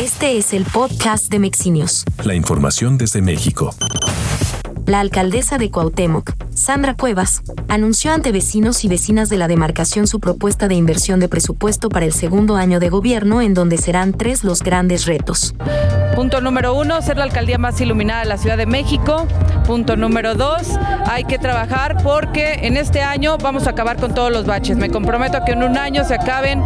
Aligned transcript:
Este 0.00 0.38
es 0.38 0.54
el 0.54 0.64
podcast 0.64 1.30
de 1.30 1.38
Mexinios. 1.38 2.04
La 2.24 2.34
información 2.34 2.96
desde 2.96 3.20
México. 3.20 3.74
La 4.86 5.00
alcaldesa 5.00 5.58
de 5.58 5.70
Cuauhtémoc, 5.70 6.32
Sandra 6.54 6.94
Cuevas, 6.94 7.42
anunció 7.68 8.12
ante 8.12 8.32
vecinos 8.32 8.84
y 8.84 8.88
vecinas 8.88 9.28
de 9.28 9.36
la 9.36 9.48
demarcación 9.48 10.06
su 10.06 10.18
propuesta 10.18 10.66
de 10.66 10.74
inversión 10.74 11.20
de 11.20 11.28
presupuesto 11.28 11.90
para 11.90 12.06
el 12.06 12.12
segundo 12.12 12.56
año 12.56 12.80
de 12.80 12.88
gobierno 12.88 13.42
en 13.42 13.52
donde 13.54 13.76
serán 13.76 14.12
tres 14.12 14.44
los 14.44 14.62
grandes 14.62 15.04
retos. 15.04 15.54
Punto 16.14 16.42
número 16.42 16.74
uno, 16.74 17.00
ser 17.00 17.16
la 17.16 17.24
alcaldía 17.24 17.56
más 17.56 17.80
iluminada 17.80 18.20
de 18.20 18.26
la 18.26 18.36
Ciudad 18.36 18.58
de 18.58 18.66
México. 18.66 19.26
Punto 19.66 19.96
número 19.96 20.34
dos, 20.34 20.68
hay 21.06 21.24
que 21.24 21.38
trabajar 21.38 21.96
porque 22.02 22.60
en 22.62 22.76
este 22.76 23.00
año 23.00 23.38
vamos 23.38 23.66
a 23.66 23.70
acabar 23.70 23.96
con 23.96 24.14
todos 24.14 24.30
los 24.30 24.44
baches. 24.44 24.76
Me 24.76 24.90
comprometo 24.90 25.38
a 25.38 25.44
que 25.44 25.52
en 25.52 25.62
un 25.62 25.78
año 25.78 26.04
se 26.04 26.14
acaben 26.14 26.62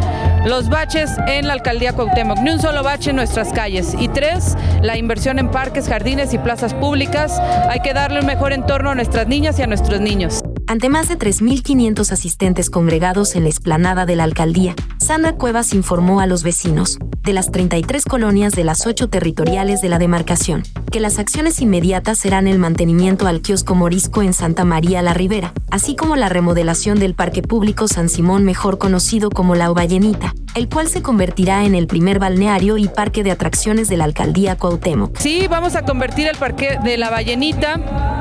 los 0.47 0.69
baches 0.69 1.11
en 1.29 1.47
la 1.47 1.53
alcaldía 1.53 1.93
Cuauhtémoc, 1.93 2.39
ni 2.39 2.51
un 2.51 2.61
solo 2.61 2.83
bache 2.83 3.11
en 3.11 3.17
nuestras 3.17 3.53
calles. 3.53 3.95
Y 3.99 4.09
tres, 4.09 4.57
la 4.83 4.99
inversión 4.99 5.39
en 5.39 5.51
parques, 5.51 5.89
jardines 5.89 6.35
y 6.35 6.39
plazas 6.39 6.75
públicas. 6.75 7.39
Hay 7.69 7.81
que 7.81 7.95
darle 7.95 8.21
un 8.21 8.27
mejor 8.27 8.53
entorno 8.53 8.91
a 8.91 8.95
nuestras 8.95 9.29
niñas 9.29 9.59
y 9.59 9.63
a 9.63 9.67
nuestros 9.67 10.01
niños. 10.01 10.43
Ante 10.69 10.89
más 10.89 11.09
de 11.09 11.17
3.500 11.17 12.11
asistentes 12.11 12.71
congregados 12.71 13.37
en 13.37 13.45
la 13.45 13.51
explanada 13.51 14.05
de 14.05 14.17
la 14.17 14.25
alcaldía, 14.25 14.75
Sandra 15.07 15.37
Cuevas 15.37 15.73
informó 15.73 16.19
a 16.19 16.27
los 16.27 16.43
vecinos, 16.43 16.99
de 17.23 17.33
las 17.33 17.53
33 17.53 18.05
colonias 18.07 18.55
de 18.55 18.65
las 18.65 18.89
8 18.89 19.09
territoriales 19.09 19.81
de 19.81 19.89
la 19.89 20.01
demarcación, 20.01 20.65
que 20.91 20.99
las 20.99 21.21
acciones 21.21 21.61
inmediatas 21.61 22.19
serán 22.19 22.49
el 22.49 22.59
mantenimiento 22.59 23.29
al 23.29 23.41
kiosco 23.41 23.77
morisco 23.77 24.23
en 24.23 24.33
Santa 24.33 24.65
María 24.65 25.03
la 25.03 25.15
Ribera, 25.15 25.53
así 25.71 25.95
como 25.95 26.17
la 26.17 26.29
remodelación 26.29 26.99
del 26.99 27.15
Parque 27.15 27.41
Público 27.41 27.87
San 27.87 28.09
Simón 28.09 28.43
mejor 28.43 28.79
conocido 28.79 29.31
como 29.31 29.55
La 29.55 29.71
Ovallenita, 29.71 30.35
el 30.57 30.69
cual 30.69 30.89
se 30.89 31.03
convertirá 31.03 31.65
en 31.65 31.77
el 31.77 31.87
primer 31.87 32.19
balneario 32.19 32.77
y 32.77 32.89
parque 32.89 33.23
de 33.23 33.31
atracciones 33.31 33.89
de 33.89 33.99
la 33.99 34.05
alcaldía 34.05 34.57
Cuauhtémoc. 34.57 35.19
Sí, 35.19 35.47
vamos 35.49 35.77
a 35.77 35.83
convertir 35.83 36.27
el 36.27 36.37
parque 36.37 36.81
de 36.83 36.99
La 36.99 37.11
Ballenita 37.11 38.16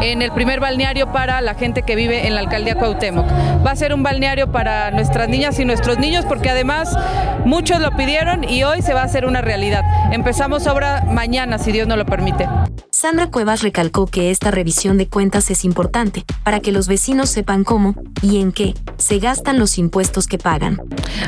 en 0.00 0.22
el 0.22 0.32
primer 0.32 0.60
balneario 0.60 1.12
para 1.12 1.40
la 1.40 1.54
gente 1.54 1.82
que 1.82 1.96
vive 1.96 2.26
en 2.26 2.34
la 2.34 2.40
alcaldía 2.40 2.76
Cuauhtémoc. 2.76 3.26
Va 3.64 3.70
a 3.70 3.76
ser 3.76 3.94
un 3.94 4.02
balneario 4.02 4.52
para 4.52 4.90
nuestras 4.90 5.28
niñas 5.28 5.58
y 5.58 5.64
nuestros 5.64 5.98
niños 5.98 6.24
porque 6.24 6.50
además 6.50 6.96
muchos 7.44 7.80
lo 7.80 7.90
pidieron 7.96 8.44
y 8.44 8.64
hoy 8.64 8.82
se 8.82 8.94
va 8.94 9.02
a 9.02 9.04
hacer 9.04 9.26
una 9.26 9.40
realidad. 9.40 9.82
Empezamos 10.12 10.66
obra 10.66 11.04
mañana, 11.06 11.58
si 11.58 11.72
Dios 11.72 11.86
nos 11.88 11.98
lo 11.98 12.06
permite. 12.06 12.48
Sandra 12.90 13.30
Cuevas 13.30 13.62
recalcó 13.62 14.06
que 14.06 14.30
esta 14.30 14.50
revisión 14.50 14.96
de 14.96 15.06
cuentas 15.06 15.50
es 15.50 15.66
importante 15.66 16.24
para 16.44 16.60
que 16.60 16.72
los 16.72 16.88
vecinos 16.88 17.28
sepan 17.28 17.62
cómo 17.62 17.94
y 18.22 18.40
en 18.40 18.52
qué 18.52 18.74
se 18.96 19.18
gastan 19.18 19.58
los 19.58 19.76
impuestos 19.76 20.26
que 20.26 20.38
pagan. 20.38 20.80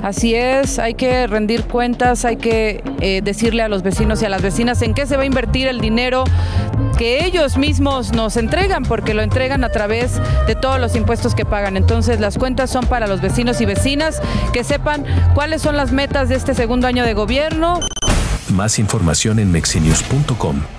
Así 0.03 0.35
es, 0.35 0.79
hay 0.79 0.95
que 0.95 1.27
rendir 1.27 1.65
cuentas, 1.65 2.25
hay 2.25 2.37
que 2.37 2.83
eh, 3.01 3.21
decirle 3.23 3.63
a 3.63 3.69
los 3.69 3.83
vecinos 3.83 4.23
y 4.23 4.25
a 4.25 4.31
las 4.31 4.41
vecinas 4.41 4.81
en 4.81 4.95
qué 4.95 5.07
se 5.07 5.17
va 5.17 5.25
a 5.25 5.27
invertir 5.27 5.69
el 5.69 5.81
dinero 5.81 6.25
que 6.99 7.25
ellos 7.25 7.57
mismos 7.57 8.13
nos 8.13 8.37
entregan, 8.37 8.83
porque 8.83 9.15
lo 9.15 9.23
entregan 9.23 9.65
a 9.65 9.71
través 9.71 10.21
de 10.47 10.55
todos 10.55 10.79
los 10.79 10.97
impuestos 10.97 11.35
que 11.35 11.47
pagan. 11.47 11.77
Entonces 11.77 12.21
las 12.21 12.37
cuentas 12.37 12.71
son 12.71 12.87
para 12.87 13.07
los 13.07 13.23
vecinos 13.23 13.61
y 13.61 13.67
vecinas 13.67 14.21
que 14.53 14.65
sepan 14.65 15.07
cuáles 15.33 15.63
son 15.63 15.77
las 15.77 15.93
metas 15.93 16.29
de 16.29 16.35
este 16.35 16.55
segundo 16.55 16.87
año 16.87 17.05
de 17.05 17.15
gobierno. 17.15 17.81
Más 18.51 18.79
información 18.79 19.39
en 19.39 19.53
mexinews.com. 19.53 20.78